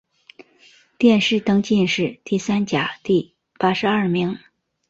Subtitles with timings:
[0.97, 4.39] 殿试登进士第三甲第八十二名。